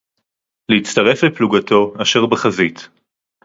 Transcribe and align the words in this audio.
לְהִצְטָרֵף 0.69 1.23
לְפְּלֻגָּתוֹ 1.23 1.93
אֲשֶׁר 2.01 2.25
בַּחֲזִית. 2.25 2.89